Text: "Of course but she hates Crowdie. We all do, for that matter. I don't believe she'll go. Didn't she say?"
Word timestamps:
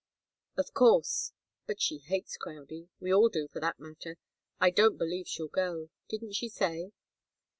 "Of 0.57 0.73
course 0.73 1.31
but 1.67 1.79
she 1.79 1.99
hates 1.99 2.35
Crowdie. 2.35 2.89
We 2.99 3.13
all 3.13 3.29
do, 3.29 3.47
for 3.47 3.59
that 3.59 3.79
matter. 3.79 4.17
I 4.59 4.71
don't 4.71 4.97
believe 4.97 5.27
she'll 5.27 5.47
go. 5.47 5.89
Didn't 6.07 6.33
she 6.33 6.49
say?" 6.49 6.91